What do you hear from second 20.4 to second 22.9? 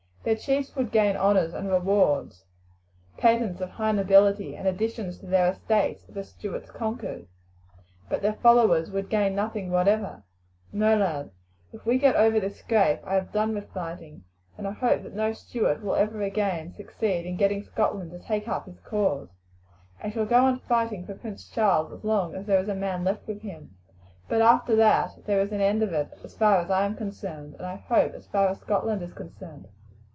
on fighting for Prince Charles as long as there is a